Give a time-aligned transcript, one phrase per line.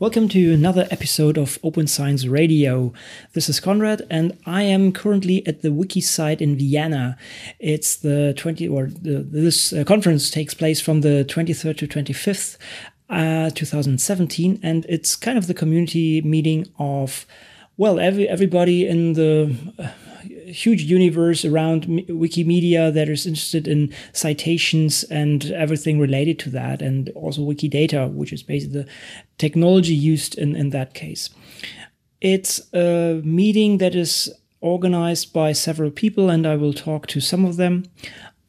[0.00, 2.94] Welcome to another episode of Open Science Radio.
[3.34, 7.18] This is Conrad, and I am currently at the WikiCite in Vienna.
[7.58, 12.56] It's the 20 or the, this uh, conference takes place from the 23rd to 25th,
[13.10, 17.26] uh, 2017, and it's kind of the community meeting of
[17.76, 19.54] well, every everybody in the
[20.50, 27.08] huge universe around Wikimedia that is interested in citations and everything related to that, and
[27.10, 28.88] also Wikidata, which is basically the
[29.38, 31.30] technology used in, in that case.
[32.20, 37.44] It's a meeting that is organized by several people, and I will talk to some
[37.44, 37.84] of them.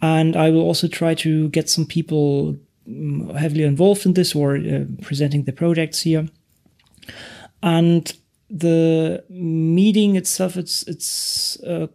[0.02, 2.58] And I will also try to get some people
[2.90, 6.27] mm, heavily involved in this or uh, presenting the projects here.
[7.62, 8.12] And
[8.52, 11.88] the meeting itself, it's it's uh,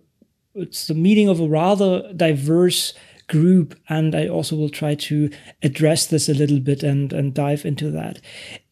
[0.55, 2.95] it's the meeting of a rather diverse
[3.29, 5.31] group, and I also will try to
[5.63, 8.17] address this a little bit and and dive into that.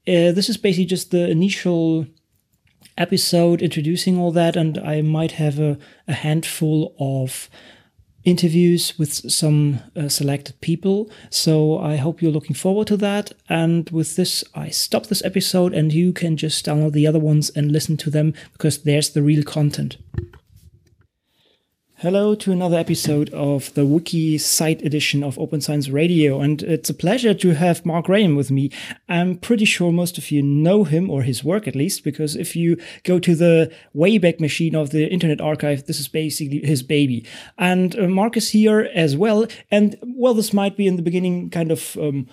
[0.06, 2.06] Uh, this is basically just the initial
[2.96, 7.50] episode introducing all that, and I might have a, a handful of
[8.24, 11.10] interviews with some uh, selected people.
[11.30, 13.32] So I hope you're looking forward to that.
[13.48, 17.50] And with this, I stop this episode, and you can just download the other ones
[17.50, 19.96] and listen to them because there's the real content.
[22.04, 26.94] Hello to another episode of the WikiCite edition of Open Science Radio, and it's a
[26.94, 28.70] pleasure to have Mark Graham with me.
[29.08, 32.54] I'm pretty sure most of you know him or his work at least, because if
[32.54, 37.24] you go to the Wayback Machine of the Internet Archive, this is basically his baby.
[37.56, 41.48] And uh, Mark is here as well, and well, this might be in the beginning
[41.48, 42.28] kind of um,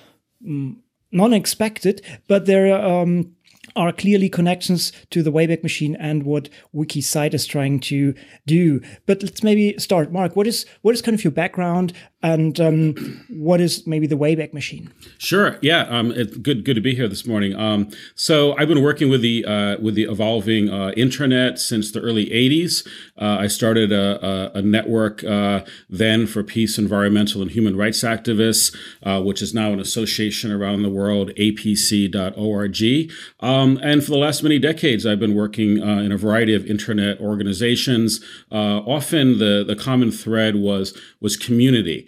[0.46, 0.76] mm,
[1.14, 3.04] non-expected, but there are.
[3.04, 3.38] Um,
[3.76, 8.14] are clearly connections to the Wayback Machine and what WikiCite is trying to
[8.46, 8.82] do.
[9.06, 10.12] But let's maybe start.
[10.12, 14.16] Mark, what is what is kind of your background and um, what is maybe the
[14.16, 14.92] Wayback Machine?
[15.18, 15.58] Sure.
[15.62, 15.82] Yeah.
[15.90, 16.64] Um, it's good.
[16.64, 17.56] Good to be here this morning.
[17.56, 22.00] Um, so I've been working with the uh, with the evolving uh, intranet since the
[22.00, 22.88] early '80s.
[23.18, 28.04] Uh, I started a, a, a network uh, then for peace, environmental, and human rights
[28.04, 33.12] activists, uh, which is now an association around the world, APC.org.
[33.40, 36.64] Um, and for the last many decades, I've been working uh, in a variety of
[36.64, 38.24] intranet organizations.
[38.52, 42.08] often, the the common thread was was community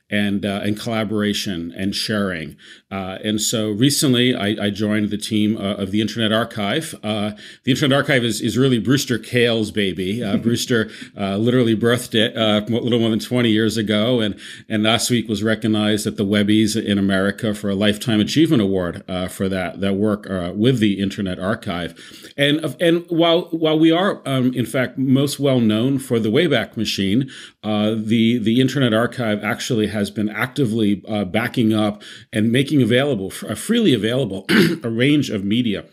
[0.11, 2.57] and uh, and collaboration and sharing.
[2.91, 6.93] Uh, and so recently, I, I, joined the team uh, of the Internet Archive.
[7.01, 7.31] Uh,
[7.63, 10.21] the Internet Archive is, is really Brewster Kahle's baby.
[10.21, 14.83] Uh, Brewster uh, literally birthed it a little more than 20 years ago, and and
[14.83, 19.47] last week was recognized at the Webbies in America for a Lifetime Achievement Award for
[19.47, 21.97] that that work with the Internet Archive.
[22.35, 26.75] And and while while we are um, in fact most well known for the Wayback
[26.75, 27.29] Machine,
[27.63, 32.01] the the Internet Archive actually has has been actively uh, backing up
[32.33, 34.45] and making available, uh, freely available,
[34.83, 35.85] a range of media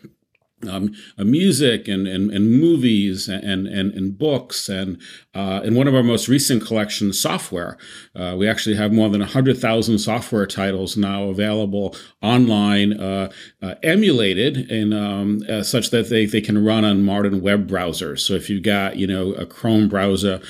[0.68, 5.00] um, uh, music and, and, and movies and, and, and books and
[5.34, 7.78] uh, in one of our most recent collections, software.
[8.16, 13.30] Uh, we actually have more than 100,000 software titles now available online, uh,
[13.62, 18.20] uh emulated in um, uh, such that they, they can run on modern web browsers.
[18.20, 20.40] So if you've got you know a Chrome browser,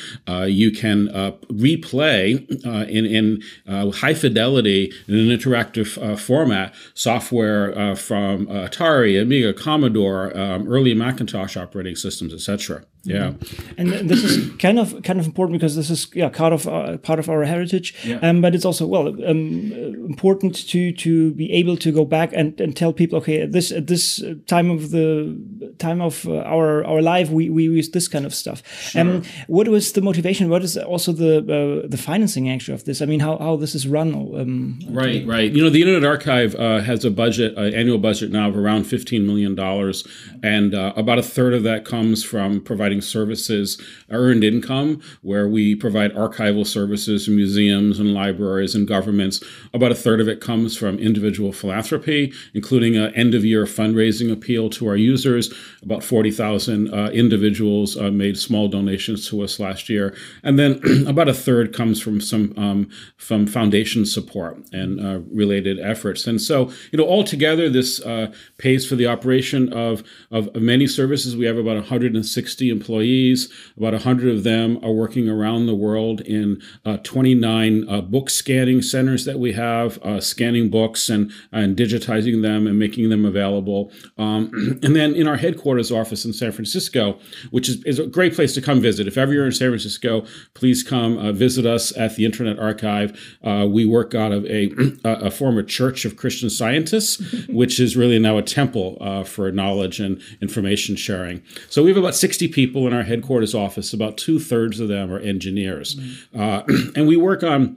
[0.47, 1.09] you can
[1.53, 2.49] replay
[2.89, 9.98] in, in high fidelity in an interactive format software from Atari, Amiga, Commodore
[10.37, 12.85] um, early Macintosh operating systems, etc.
[13.05, 13.81] Yeah, mm-hmm.
[13.81, 16.99] and this is kind of kind of important because this is yeah part of uh,
[16.99, 17.95] part of our heritage.
[18.05, 18.19] Yeah.
[18.23, 19.73] Um, but it's also well um,
[20.09, 23.73] important to to be able to go back and, and tell people okay at this
[23.73, 25.37] at this time of the
[25.79, 28.63] time of uh, our our life we, we use this kind of stuff.
[28.91, 29.01] Sure.
[29.01, 30.49] Um, what was the motivation?
[30.49, 33.01] What is also the uh, the financing actually of this?
[33.01, 34.13] I mean, how, how this is run?
[34.13, 35.51] Um, right, right.
[35.53, 38.85] You know, the Internet Archive uh, has a budget, uh, annual budget now of around
[38.85, 40.07] fifteen million dollars,
[40.43, 43.79] and uh, about a third of that comes from providing providing services
[44.09, 49.45] earned income, where we provide archival services to museums and libraries and governments.
[49.75, 54.33] About a third of it comes from individual philanthropy, including an end of year fundraising
[54.33, 55.53] appeal to our users.
[55.83, 60.17] About 40,000 uh, individuals uh, made small donations to us last year.
[60.43, 65.79] And then about a third comes from some um, from foundation support and uh, related
[65.79, 66.27] efforts.
[66.27, 70.87] And so, you know, altogether, this uh, pays for the operation of, of, of many
[70.87, 71.37] services.
[71.37, 73.53] We have about 160 employees.
[73.77, 78.83] About 100 of them are working around the world in uh, 29 uh, book scanning
[78.83, 83.91] centers that we have, uh, scanning books and, and digitizing them and making them available.
[84.17, 84.51] Um,
[84.83, 87.19] and then in our headquarters office in San Francisco,
[87.51, 89.07] which is, is a great place to come visit.
[89.07, 93.39] If ever you're in San Francisco, please come uh, visit us at the Internet Archive.
[93.43, 94.71] Uh, we work out of a,
[95.05, 100.01] a former Church of Christian Scientists, which is really now a temple uh, for knowledge
[100.01, 101.43] and information sharing.
[101.69, 103.93] So we have about 60 people in our headquarters office.
[103.93, 105.97] About two thirds of them are engineers.
[105.97, 106.93] Mm-hmm.
[106.97, 107.77] and we work on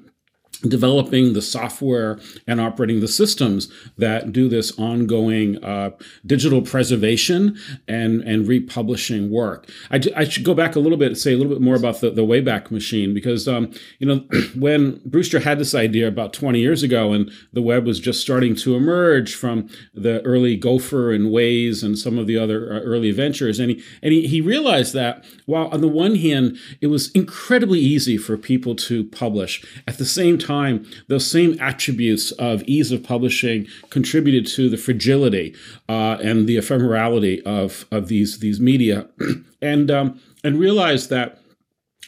[0.68, 5.92] developing the software and operating the systems that do this ongoing uh,
[6.26, 9.70] digital preservation and and republishing work.
[9.90, 12.02] I, I, should go back a little bit and say a little bit more about
[12.02, 14.24] the, the Wayback Machine because um, you know
[14.56, 18.56] when Brewster had this idea about 20 years ago and the web was just starting
[18.58, 23.12] to emerge from the early Gopher and WAIS and some of the other uh, early
[23.12, 27.10] ventures and he and he, he realized that while on the one hand it was
[27.12, 32.64] incredibly easy for people to publish at the same time time, those same attributes of
[32.64, 35.56] ease of publishing contributed to the fragility
[35.88, 39.08] uh, and the ephemerality of, of these, these media,
[39.62, 41.40] and, um, and realized that,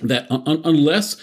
[0.01, 1.18] that un- unless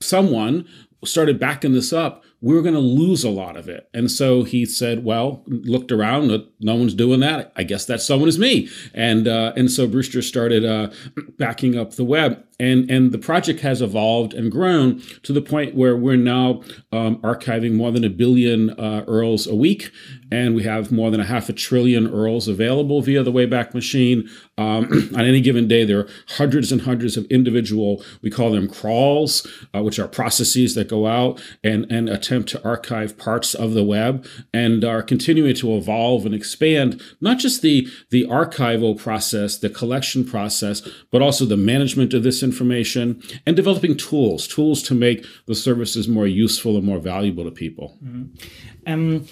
[0.00, 0.66] someone
[1.04, 3.88] started backing this up, we were going to lose a lot of it.
[3.94, 6.28] And so he said, well, looked around,
[6.60, 7.52] no one's doing that.
[7.56, 8.68] I guess that someone is me.
[8.94, 10.90] And, uh, and so Brewster started uh,
[11.38, 15.74] backing up the web and and the project has evolved and grown to the point
[15.74, 16.62] where we're now
[16.92, 19.90] um, archiving more than a billion uh, URLs a week,
[20.32, 24.28] and we have more than a half a trillion URLs available via the Wayback Machine.
[24.56, 28.68] Um, on any given day, there are hundreds and hundreds of individual, we call them
[28.68, 33.74] crawls, uh, which are processes that go out and and attempt to archive parts of
[33.74, 39.58] the web, and are continuing to evolve and expand not just the the archival process,
[39.58, 44.94] the collection process, but also the management of this information and developing tools, tools to
[44.94, 47.98] make the services more useful and more valuable to people.
[48.02, 48.92] Mm-hmm.
[48.92, 49.26] Um,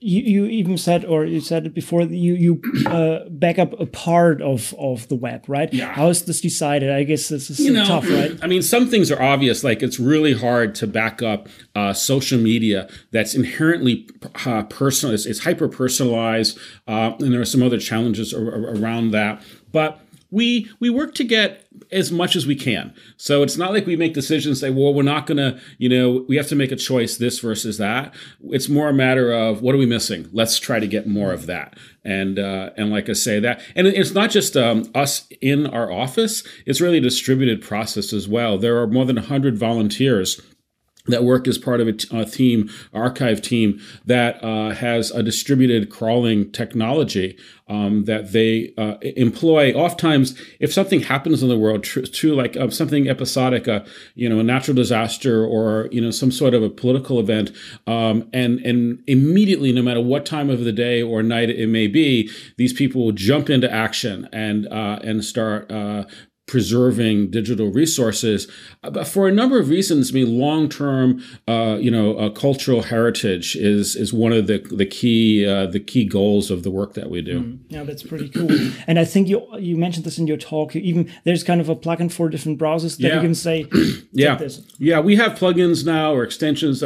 [0.00, 3.86] you, you even said, or you said it before, you you uh, back up a
[3.86, 5.72] part of of the web, right?
[5.74, 5.92] Yeah.
[5.92, 6.90] How is this decided?
[6.90, 8.38] I guess this is you know, tough, right?
[8.40, 9.64] I mean, some things are obvious.
[9.64, 14.08] Like it's really hard to back up uh, social media that's inherently
[14.46, 15.14] uh, personal.
[15.14, 19.42] It's, it's hyper personalized, uh, and there are some other challenges around that.
[19.72, 22.92] But we we work to get as much as we can.
[23.16, 26.36] So it's not like we make decisions say, well, we're not to, you know, we
[26.36, 28.14] have to make a choice this versus that.
[28.44, 30.28] It's more a matter of what are we missing?
[30.32, 31.78] Let's try to get more of that.
[32.04, 35.90] And uh, and like I say that, and it's not just um, us in our
[35.90, 36.42] office.
[36.66, 38.58] It's really a distributed process as well.
[38.58, 40.40] There are more than 100 volunteers
[41.08, 45.22] that work as part of a, t- a team, archive team that uh, has a
[45.22, 47.36] distributed crawling technology
[47.68, 49.72] um, that they uh, employ.
[49.72, 53.84] Oftentimes, if something happens in the world, true, true like uh, something episodic, uh,
[54.14, 57.52] you know, a natural disaster or you know some sort of a political event,
[57.86, 61.86] um, and and immediately, no matter what time of the day or night it may
[61.86, 66.04] be, these people will jump into action and uh, and start uh,
[66.48, 68.50] preserving digital resources,
[68.82, 70.10] uh, but for a number of reasons.
[70.10, 74.58] I mean, long term, uh, you know, uh, cultural heritage is is one of the
[74.58, 77.40] the key uh, the key goals of the work that we do.
[77.40, 78.50] Mm, yeah, that's pretty cool.
[78.88, 80.74] and I think you you mentioned this in your talk.
[80.74, 83.14] You even there's kind of a plugin for different browsers that yeah.
[83.16, 83.66] you can say,
[84.12, 84.66] yeah, this.
[84.78, 86.82] yeah, we have plugins now or extensions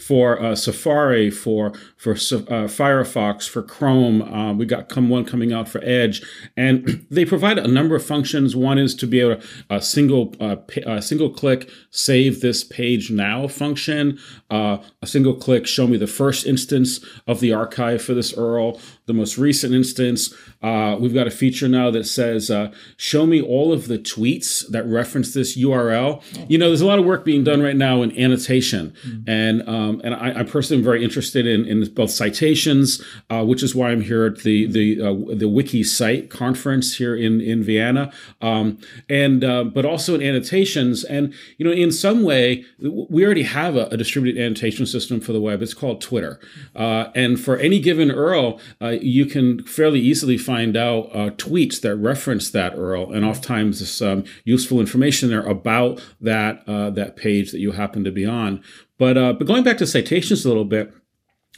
[0.00, 4.56] for uh, Safari, for for uh, Firefox, for Chrome.
[4.56, 6.22] we got come one coming out for Edge,
[6.56, 8.56] and they provide a number of functions.
[8.56, 10.56] One is to be able to a single uh,
[10.86, 14.18] a single click save this page now function,
[14.50, 18.80] uh, a single click show me the first instance of the archive for this URL,
[19.06, 20.32] the most recent instance.
[20.62, 24.66] Uh, we've got a feature now that says uh, show me all of the tweets
[24.68, 26.22] that reference this URL.
[26.48, 29.28] You know, there's a lot of work being done right now in annotation, mm-hmm.
[29.28, 33.62] and um, and I, I, personally am very interested in, in both citations, uh, which
[33.62, 38.12] is why I'm here at the the uh, the WikiCite conference here in in Vienna.
[38.40, 41.04] Um, and uh, but also in annotations.
[41.04, 45.32] And you know, in some way, we already have a, a distributed annotation system for
[45.32, 45.62] the web.
[45.62, 46.40] It's called Twitter,
[46.74, 51.80] uh, and for any given URL, uh, you can fairly easily find out uh, tweets
[51.80, 57.16] that reference that URL, and oftentimes there's some useful information there about that uh, that
[57.16, 58.62] page that you happen to be on.
[58.98, 60.92] But but going back to citations a little bit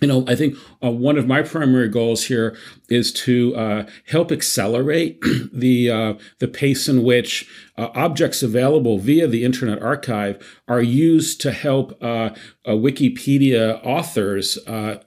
[0.00, 2.56] you know, I think uh, one of my primary goals here
[2.88, 5.20] is to uh, help accelerate
[5.52, 11.40] the uh, the pace in which uh, objects available via the Internet Archive are used
[11.40, 12.30] to help uh,
[12.66, 14.58] uh, Wikipedia authors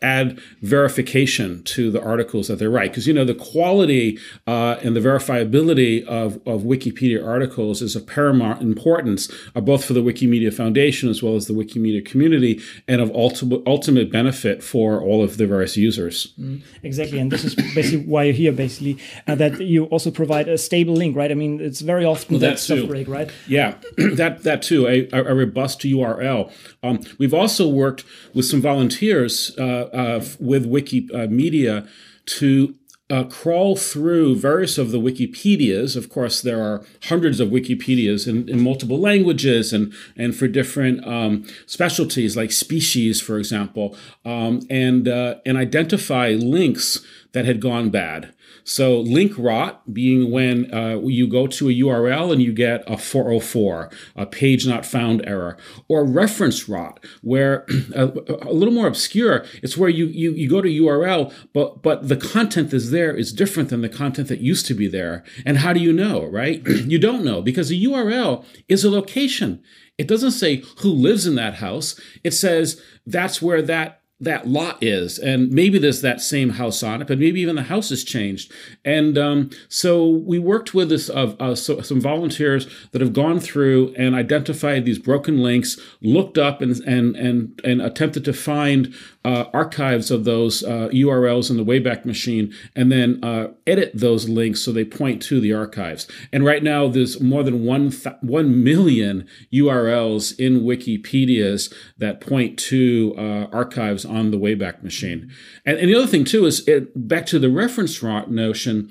[0.02, 2.92] add verification to the articles that they write.
[2.92, 8.62] Because you know the quality and the verifiability of, of Wikipedia articles is of paramount
[8.62, 13.62] importance, both for the Wikimedia Foundation as well as the Wikimedia community, and of ultimate
[13.66, 16.34] ultimate benefit for all of the various users.
[16.40, 18.98] Mm, exactly, and this is basically why you're here, basically,
[19.28, 21.32] uh, that you also provide a stable link, right?
[21.32, 23.32] I mean, it's very often well, that stuff break, right?
[23.48, 26.52] Yeah, that that too, a, a robust URL.
[26.84, 31.88] Um, we've also worked with some volunteers uh, uh, with Wikimedia
[32.26, 32.76] to
[33.10, 35.96] uh, crawl through various of the Wikipedias.
[35.96, 41.06] Of course, there are hundreds of Wikipedias in, in multiple languages and, and for different
[41.08, 43.96] um, specialties like species, for example,
[44.26, 48.34] um, and, uh, and identify links that had gone bad.
[48.68, 52.98] So link rot being when uh, you go to a URL and you get a
[52.98, 55.58] 404, a page not found error,
[55.88, 58.08] or reference rot, where a,
[58.42, 62.18] a, little more obscure, it's where you, you, you go to URL, but, but the
[62.18, 65.24] content is there is different than the content that used to be there.
[65.46, 66.62] And how do you know, right?
[66.68, 69.64] you don't know because a URL is a location.
[69.98, 71.98] It doesn't say who lives in that house.
[72.22, 75.20] It says that's where that that lot is.
[75.20, 78.52] And maybe there's that same house on it but maybe even the house has changed.
[78.84, 83.40] And um, so we worked with this uh, uh, so, some volunteers that have gone
[83.40, 88.94] through and identified these broken links looked up and and and, and attempted to find
[89.28, 94.30] uh, archives of those uh, urls in the wayback machine and then uh, edit those
[94.30, 96.08] links so they point to the archives.
[96.32, 102.58] And right now there's more than one th- 1 million urls in wikipedias that point
[102.58, 105.32] to uh, archives on the Wayback Machine.
[105.66, 108.90] And, and the other thing too is it, back to the reference rot notion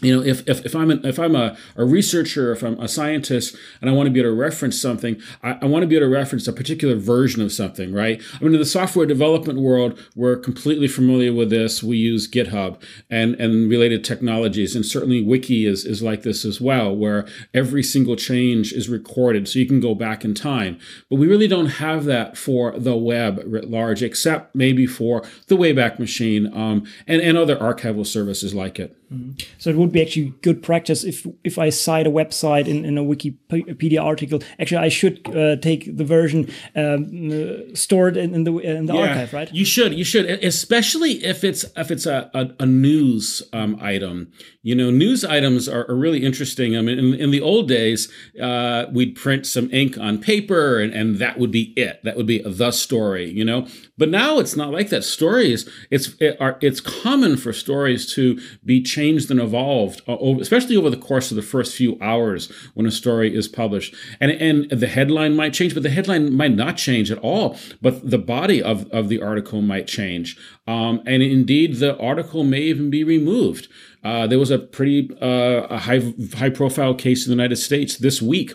[0.00, 2.86] you know, if, if, if I'm, an, if I'm a, a researcher, if I'm a
[2.86, 5.96] scientist and I want to be able to reference something, I, I want to be
[5.96, 8.22] able to reference a particular version of something, right?
[8.34, 11.82] I mean, in the software development world, we're completely familiar with this.
[11.82, 14.76] We use GitHub and, and related technologies.
[14.76, 19.48] And certainly Wiki is, is like this as well, where every single change is recorded
[19.48, 20.78] so you can go back in time.
[21.10, 25.56] But we really don't have that for the web writ large, except maybe for the
[25.56, 28.94] Wayback Machine um, and, and other archival services like it.
[29.12, 29.42] Mm-hmm.
[29.56, 32.98] So it would be actually good practice if if I cite a website in, in
[32.98, 34.40] a Wikipedia article.
[34.60, 38.94] Actually, I should uh, take the version um, uh, stored in, in, the in the
[38.94, 39.52] yeah, archive, right?
[39.52, 39.94] You should.
[39.94, 44.30] You should, especially if it's if it's a a, a news um, item.
[44.62, 46.76] You know, news items are, are, really interesting.
[46.76, 50.92] I mean, in, in the old days, uh, we'd print some ink on paper, and,
[50.92, 52.00] and that would be it.
[52.04, 53.30] That would be the story.
[53.30, 55.04] You know, but now it's not like that.
[55.04, 60.76] Stories, it's it are, it's common for stories to be changed and evolved, uh, especially
[60.76, 63.94] over the course of the first few hours when a story is published.
[64.20, 67.56] And and the headline might change, but the headline might not change at all.
[67.80, 70.36] But the body of of the article might change,
[70.66, 73.68] um, and indeed the article may even be removed.
[74.02, 76.02] Uh, there was a pretty uh, a high
[76.40, 78.52] high profile case in the United States this week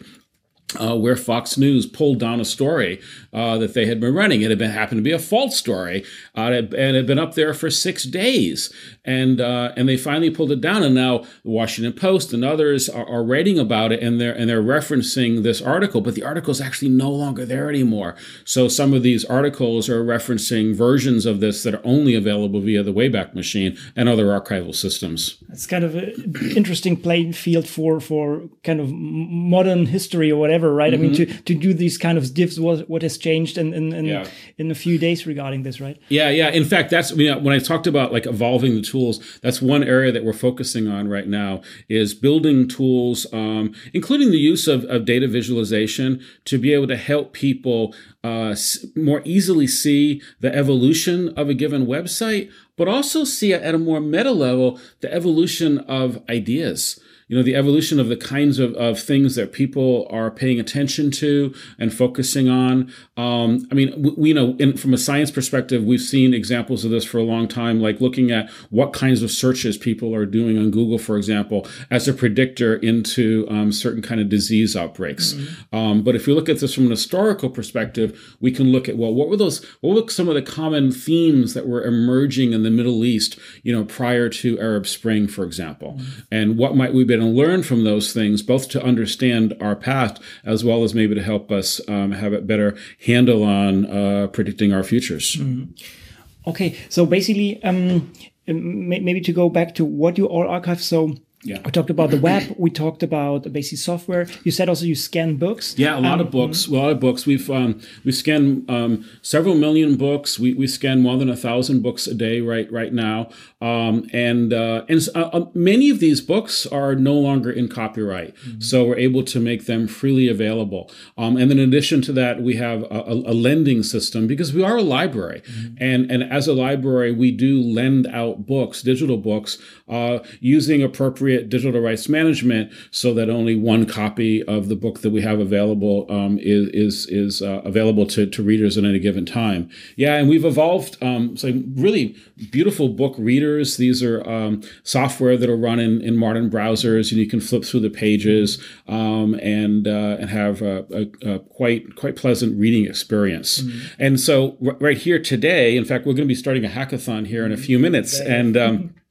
[0.79, 4.41] uh, where Fox News pulled down a story uh, that they had been running.
[4.41, 6.03] It had been happened to be a false story,
[6.35, 8.73] uh, and it had been up there for six days,
[9.05, 10.83] and uh, and they finally pulled it down.
[10.83, 14.49] And now the Washington Post and others are, are, writing about it, and they're and
[14.49, 18.15] they're referencing this article, but the article is actually no longer there anymore.
[18.43, 22.83] So some of these articles are referencing versions of this that are only available via
[22.83, 25.37] the Wayback Machine and other archival systems.
[25.49, 30.73] It's kind of an interesting playing field for for kind of modern history or whatever
[30.73, 30.93] right?
[30.93, 31.03] Mm-hmm.
[31.03, 31.31] I mean, mm-hmm.
[31.31, 34.27] to, to do these kind of diffs, what, what has changed in in, in, yeah.
[34.57, 35.99] in, a few days regarding this, right?
[36.09, 36.49] Yeah, yeah.
[36.49, 39.83] In fact, that's you know, when I talked about like evolving the tools, that's one
[39.83, 44.85] area that we're focusing on right now is building tools, um, including the use of,
[44.85, 48.55] of data visualization to be able to help people uh,
[48.95, 53.99] more easily see the evolution of a given website, but also see at a more
[53.99, 56.99] meta level the evolution of ideas.
[57.27, 61.09] You know the evolution of the kinds of, of things that people are paying attention
[61.11, 62.93] to and focusing on.
[63.17, 66.83] Um, i mean we, we you know in, from a science perspective we've seen examples
[66.83, 70.25] of this for a long time like looking at what kinds of searches people are
[70.25, 75.33] doing on google for example as a predictor into um, certain kind of disease outbreaks.
[75.33, 75.75] Mm-hmm.
[75.75, 78.97] um, but if you look at this from an historical perspective we can look at
[78.97, 82.62] well what were those what were some of the common themes that were emerging in
[82.63, 86.19] the middle east you know prior to arab spring for example mm-hmm.
[86.31, 89.75] and what might we be able to learn from those things, both to understand our
[89.75, 94.27] past as well as maybe to help us um, have a better handle on uh,
[94.27, 95.35] predicting our futures.
[95.35, 96.49] Mm-hmm.
[96.49, 98.11] Okay, so basically, um,
[98.47, 100.81] maybe to go back to what you all archive.
[100.81, 101.59] So yeah.
[101.65, 102.55] We talked about the web.
[102.57, 104.27] We talked about basic software.
[104.43, 105.77] You said also you scan books.
[105.77, 106.67] Yeah, a lot um, of books.
[106.67, 107.25] A lot of books.
[107.25, 110.39] We've um, we scan um, several million books.
[110.39, 113.29] We, we scan more than a thousand books a day right right now.
[113.61, 118.35] Um, and uh, and uh, uh, many of these books are no longer in copyright,
[118.35, 118.61] mm-hmm.
[118.61, 120.91] so we're able to make them freely available.
[121.17, 124.63] Um, and then in addition to that, we have a, a lending system because we
[124.63, 125.75] are a library, mm-hmm.
[125.79, 129.57] and and as a library, we do lend out books, digital books,
[129.93, 135.11] uh, using appropriate digital rights management so that only one copy of the book that
[135.11, 139.25] we have available um, is is, is uh, available to, to readers at any given
[139.25, 139.69] time.
[139.95, 142.15] Yeah, and we've evolved um, so really
[142.51, 143.77] beautiful book readers.
[143.77, 147.63] These are um, software that are run in, in modern browsers, and you can flip
[147.63, 152.85] through the pages um, and uh, and have a, a, a, quite quite pleasant reading
[152.85, 153.61] experience.
[153.61, 154.01] Mm-hmm.
[154.01, 157.27] And so r- right here today, in fact, we're going to be starting a hackathon
[157.27, 158.95] here in a few minutes, and um,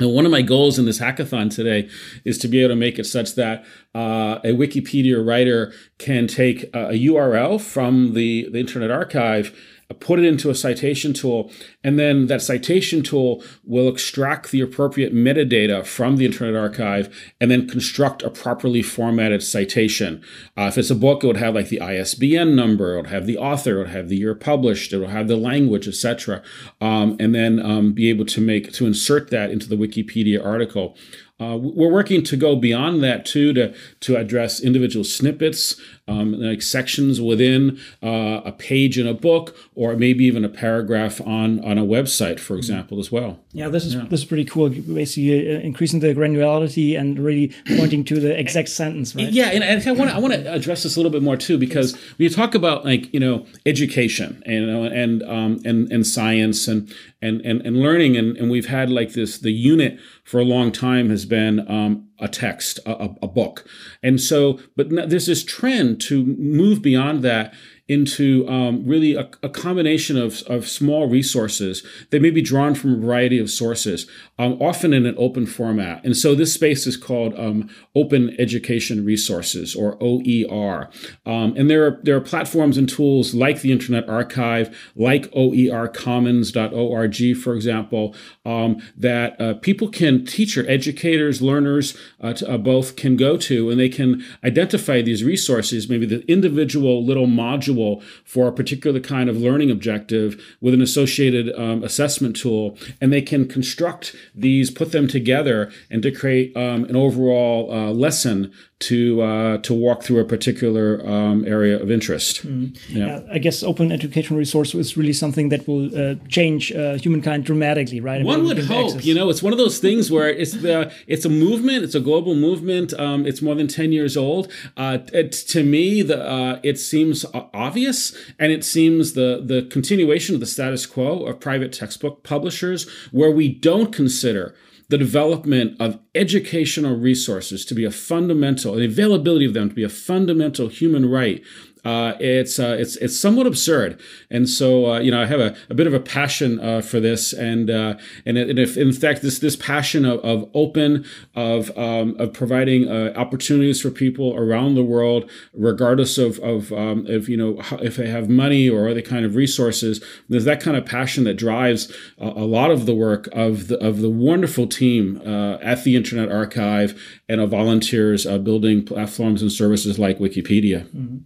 [0.00, 1.88] and one of my goals in this hackathon today
[2.24, 3.64] is to be able to make it such that
[3.94, 9.56] uh, a Wikipedia writer can take a, a URL from the, the Internet Archive
[9.94, 11.50] put it into a citation tool,
[11.82, 17.50] and then that citation tool will extract the appropriate metadata from the Internet Archive and
[17.50, 20.22] then construct a properly formatted citation.
[20.58, 23.26] Uh, if it's a book, it would have like the ISBN number, it would have
[23.26, 26.42] the author, it would have the year published, it will have the language, etc.,
[26.82, 30.96] um, and then um, be able to make to insert that into the Wikipedia article.
[31.40, 36.60] Uh, we're working to go beyond that too to to address individual snippets, um, like
[36.60, 41.78] sections within uh, a page in a book, or maybe even a paragraph on on
[41.78, 43.38] a website, for example, as well.
[43.52, 44.06] Yeah, this is yeah.
[44.10, 44.68] this is pretty cool.
[44.68, 49.30] Basically, uh, increasing the granularity and really pointing to the exact sentence, right?
[49.30, 51.36] Yeah, and, and I want to I want to address this a little bit more
[51.36, 55.92] too because when you talk about like you know education and know, and um, and
[55.92, 56.92] and science and
[57.22, 60.72] and and, and learning, and, and we've had like this the unit for a long
[60.72, 63.66] time has been um, a text, a, a, book.
[64.02, 67.54] And so, but there's this trend to move beyond that
[67.88, 72.92] into um, really a, a, combination of, of small resources that may be drawn from
[72.92, 74.06] a variety of sources,
[74.38, 76.04] um, often in an open format.
[76.04, 80.90] And so this space is called um, Open Education Resources, or OER.
[81.24, 87.36] Um, and there are, there are platforms and tools like the Internet Archive, like OERcommons.org,
[87.38, 93.16] for example, um, that uh, people can, teacher, educators, learners uh, to, uh, both can
[93.16, 98.52] go to, and they can identify these resources, maybe the individual little module for a
[98.52, 104.14] particular kind of learning objective with an associated um, assessment tool, and they can construct
[104.34, 109.74] these, put them together, and to create um, an overall uh, lesson to uh, to
[109.74, 112.46] walk through a particular um, area of interest.
[112.46, 112.78] Mm.
[112.88, 113.20] Yeah.
[113.30, 118.00] I guess open education resource is really something that will uh, change uh, humankind dramatically,
[118.00, 118.24] right?
[118.24, 118.86] One would hope.
[118.90, 119.04] Access.
[119.04, 121.82] You know, it's one of those things where it's the it's a movement.
[121.82, 122.94] It's a global movement.
[122.98, 124.52] Um, it's more than ten years old.
[124.76, 130.36] Uh, it, to me, the uh, it seems obvious, and it seems the the continuation
[130.36, 134.54] of the status quo of private textbook publishers, where we don't consider
[134.88, 139.84] the development of educational resources to be a fundamental, the availability of them to be
[139.84, 141.42] a fundamental human right
[141.84, 144.00] uh, it's uh, it's it's somewhat absurd.
[144.30, 147.00] And so uh, you know I have a, a bit of a passion uh, for
[147.00, 147.94] this, and uh,
[148.26, 152.88] and, and if in fact this this passion of, of open of um, of providing
[152.88, 157.96] uh, opportunities for people around the world, regardless of of um, if you know if
[157.96, 161.92] they have money or other kind of resources, there's that kind of passion that drives
[162.18, 165.20] a, a lot of the work of the of the wonderful team
[165.62, 170.86] at the Internet Archive and of volunteers building platforms and services like Wikipedia.
[170.88, 171.18] Mm-hmm.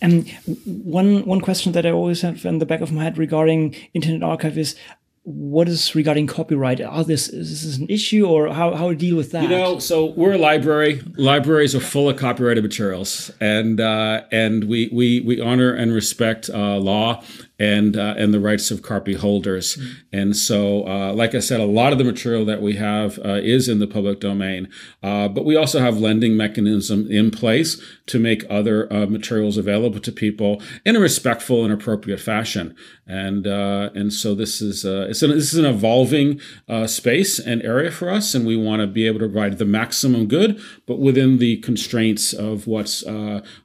[0.00, 0.28] And
[0.64, 4.22] one one question that I always have in the back of my head regarding Internet
[4.22, 4.76] Archive is
[5.24, 6.82] what is regarding copyright?
[6.82, 9.44] Are this is this an issue or how how deal with that?
[9.44, 11.00] You know, so we're a library.
[11.16, 16.50] Libraries are full of copyrighted materials, and uh, and we we we honor and respect
[16.50, 17.22] uh, law
[17.64, 19.76] and uh, and the rights of copy holders.
[19.76, 19.92] Mm-hmm.
[20.12, 23.40] And so, uh, like I said, a lot of the material that we have uh,
[23.42, 24.68] is in the public domain,
[25.02, 30.00] uh, but we also have lending mechanism in place to make other uh, materials available
[30.00, 32.76] to people in a respectful and appropriate fashion.
[33.06, 36.40] And uh, and so this is it's an, this is an evolving
[36.86, 40.26] space and area for us, and we want to be able to provide the maximum
[40.26, 43.04] good, but within the constraints of what's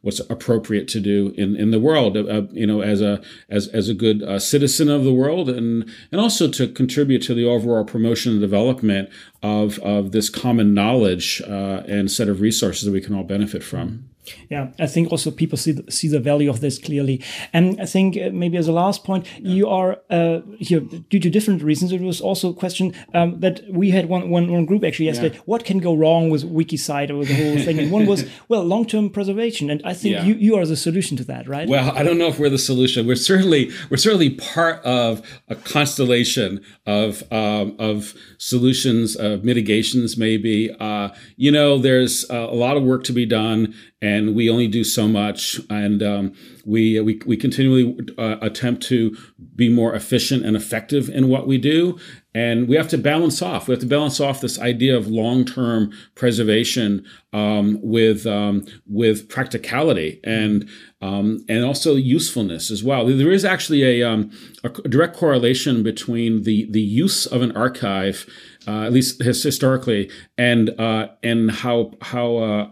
[0.01, 2.15] what's appropriate to do in in the world.
[2.53, 6.21] you know, as a as as a good uh, citizen of the world and and
[6.21, 9.09] also to contribute to the overall promotion and development
[9.43, 13.63] of of this common knowledge uh, and set of resources that we can all benefit
[13.63, 14.09] from.
[14.49, 17.85] Yeah, I think also people see the, see the value of this clearly, and I
[17.85, 19.53] think uh, maybe as a last point, yeah.
[19.53, 21.91] you are uh, here due to different reasons.
[21.91, 25.35] It was also a question um, that we had one, one, one group actually yesterday.
[25.35, 25.41] Yeah.
[25.45, 27.79] What can go wrong with WikiCite or the whole thing?
[27.79, 30.23] And one was well, long term preservation, and I think yeah.
[30.23, 31.67] you, you are the solution to that, right?
[31.67, 33.07] Well, I don't know if we're the solution.
[33.07, 40.71] We're certainly we're certainly part of a constellation of um, of solutions, of mitigations, maybe.
[40.79, 44.83] Uh, you know, there's a lot of work to be done and we only do
[44.83, 45.59] so much.
[45.69, 46.33] And um,
[46.65, 49.15] we, we we continually uh, attempt to
[49.55, 51.97] be more efficient and effective in what we do.
[52.35, 53.67] And we have to balance off.
[53.67, 57.03] We have to balance off this idea of long-term preservation
[57.33, 60.69] um, with um, with practicality and
[61.01, 63.05] um, and also usefulness as well.
[63.05, 64.31] There is actually a, um,
[64.63, 68.27] a direct correlation between the the use of an archive
[68.67, 72.69] uh, at least historically and uh, and how how uh,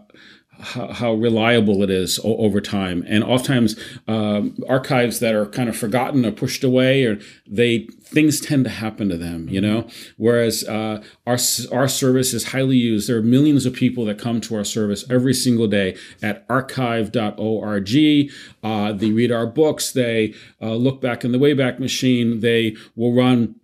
[0.60, 3.04] how, how, reliable it is o- over time.
[3.06, 8.40] And oftentimes, um, archives that are kind of forgotten or pushed away, or they things
[8.40, 9.86] tend to happen to them, you know.
[10.16, 11.38] Whereas uh, our
[11.72, 13.08] our service is highly used.
[13.08, 18.30] There are millions of people that come to our service every single day at archive.org.
[18.62, 19.92] Uh, they read our books.
[19.92, 22.40] They uh, look back in the Wayback Machine.
[22.40, 23.56] They will run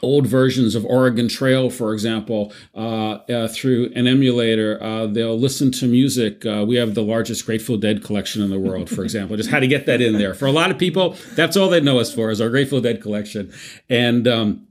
[0.00, 4.82] old versions of Oregon Trail, for example, uh, uh, through an emulator.
[4.82, 6.46] Uh, they'll listen to music.
[6.46, 9.36] Uh, we have the largest Grateful Dead collection in the world, for example.
[9.36, 10.34] Just how to get that in there.
[10.34, 13.02] For a lot of people, that's all they know us for is our Grateful Dead
[13.02, 13.52] collection,
[13.88, 14.66] and um,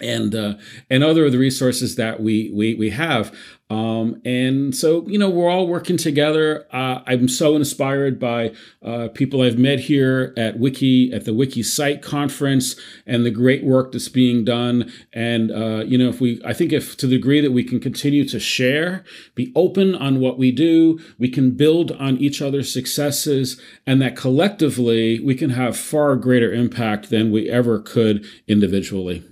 [0.00, 0.54] and uh,
[0.90, 3.34] and other of the resources that we we we have.
[3.68, 6.66] Um, and so, you know, we're all working together.
[6.72, 12.00] Uh, I'm so inspired by uh, people I've met here at Wiki, at the WikiCite
[12.00, 14.92] conference, and the great work that's being done.
[15.12, 17.80] And, uh, you know, if we, I think if to the degree that we can
[17.80, 22.72] continue to share, be open on what we do, we can build on each other's
[22.72, 29.24] successes, and that collectively we can have far greater impact than we ever could individually.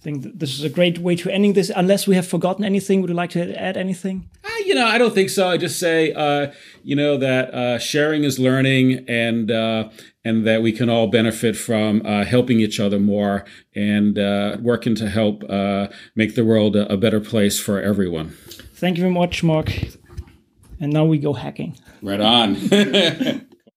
[0.00, 1.70] I think this is a great way to ending this.
[1.76, 4.30] Unless we have forgotten anything, would you like to add anything?
[4.42, 5.46] Uh, you know, I don't think so.
[5.46, 9.90] I just say, uh, you know, that uh, sharing is learning, and uh,
[10.24, 14.94] and that we can all benefit from uh, helping each other more and uh, working
[14.94, 15.42] to help
[16.16, 18.30] make the world a, a better place for everyone.
[18.74, 19.70] Thank you very much, Mark.
[20.80, 21.76] And now we go hacking.
[22.00, 22.56] Right on.